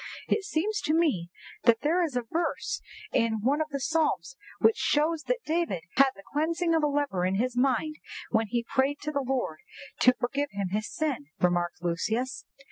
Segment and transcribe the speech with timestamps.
[0.27, 1.29] "It seems to me
[1.65, 2.81] that there is a verse
[3.13, 7.23] in one of the Psalms which shows that David had the cleansing of a leper
[7.23, 7.99] in his mind
[8.31, 9.59] when he prayed to the Lord
[9.99, 12.45] to forgive him his sin," remarked Lucius.